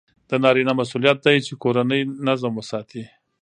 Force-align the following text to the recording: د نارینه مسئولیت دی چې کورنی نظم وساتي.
د 0.29 0.31
نارینه 0.43 0.73
مسئولیت 0.79 1.17
دی 1.25 1.37
چې 1.45 1.53
کورنی 1.63 2.01
نظم 2.27 2.51
وساتي. 2.55 3.03